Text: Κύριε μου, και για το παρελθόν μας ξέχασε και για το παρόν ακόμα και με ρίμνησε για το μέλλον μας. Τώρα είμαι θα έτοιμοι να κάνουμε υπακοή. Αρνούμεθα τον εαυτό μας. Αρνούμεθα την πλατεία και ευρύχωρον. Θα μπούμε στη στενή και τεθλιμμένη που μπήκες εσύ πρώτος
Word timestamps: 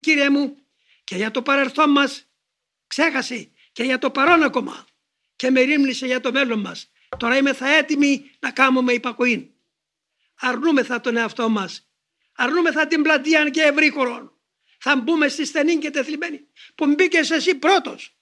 Κύριε 0.00 0.30
μου, 0.30 0.56
και 1.04 1.16
για 1.16 1.30
το 1.30 1.42
παρελθόν 1.42 1.90
μας 1.90 2.30
ξέχασε 2.86 3.50
και 3.72 3.82
για 3.82 3.98
το 3.98 4.10
παρόν 4.10 4.42
ακόμα 4.42 4.86
και 5.36 5.50
με 5.50 5.60
ρίμνησε 5.60 6.06
για 6.06 6.20
το 6.20 6.32
μέλλον 6.32 6.60
μας. 6.60 6.90
Τώρα 7.16 7.36
είμαι 7.36 7.52
θα 7.52 7.76
έτοιμοι 7.76 8.30
να 8.38 8.50
κάνουμε 8.50 8.92
υπακοή. 8.92 9.54
Αρνούμεθα 10.34 11.00
τον 11.00 11.16
εαυτό 11.16 11.48
μας. 11.48 11.90
Αρνούμεθα 12.32 12.86
την 12.86 13.02
πλατεία 13.02 13.50
και 13.50 13.62
ευρύχωρον. 13.62 14.32
Θα 14.78 14.96
μπούμε 14.96 15.28
στη 15.28 15.44
στενή 15.44 15.76
και 15.76 15.90
τεθλιμμένη 15.90 16.46
που 16.74 16.86
μπήκες 16.86 17.30
εσύ 17.30 17.54
πρώτος 17.54 18.19